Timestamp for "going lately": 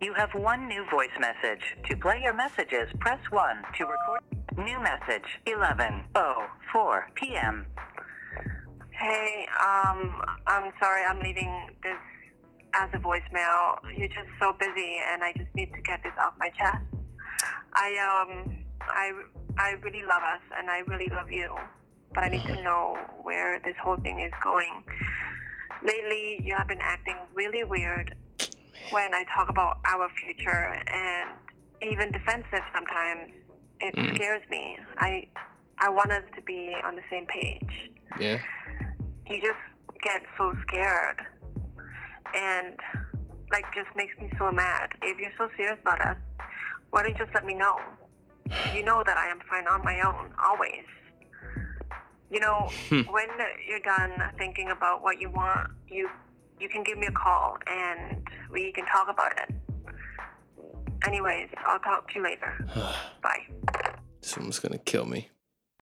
24.44-26.40